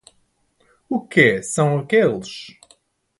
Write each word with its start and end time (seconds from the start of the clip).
O 0.89 0.99
quê, 1.05 1.43
são 1.43 1.77
aqueles? 1.77 2.57